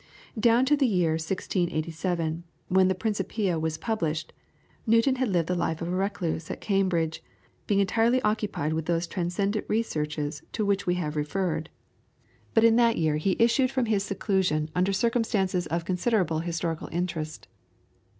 [0.39, 4.33] Down to the year 1687, when the "Principia" was published,
[4.87, 7.23] Newton had lived the life of a recluse at Cambridge,
[7.67, 11.69] being entirely occupied with those transcendent researches to which we have referred.
[12.55, 17.47] But in that year he issued from his seclusion under circumstances of considerable historical interest.